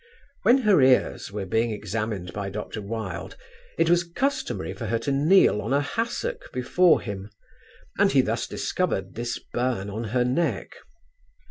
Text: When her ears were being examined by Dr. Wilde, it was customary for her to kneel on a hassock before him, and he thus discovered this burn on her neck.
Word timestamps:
When 0.41 0.57
her 0.57 0.81
ears 0.81 1.31
were 1.31 1.45
being 1.45 1.69
examined 1.69 2.33
by 2.33 2.49
Dr. 2.49 2.81
Wilde, 2.81 3.37
it 3.77 3.87
was 3.87 4.03
customary 4.03 4.73
for 4.73 4.87
her 4.87 4.97
to 4.97 5.11
kneel 5.11 5.61
on 5.61 5.73
a 5.73 5.81
hassock 5.81 6.51
before 6.51 7.01
him, 7.01 7.29
and 7.99 8.11
he 8.11 8.21
thus 8.21 8.47
discovered 8.47 9.13
this 9.13 9.37
burn 9.37 9.91
on 9.91 10.05
her 10.05 10.25
neck. 10.25 10.75